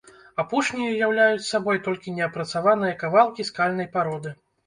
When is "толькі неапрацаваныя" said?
1.89-2.97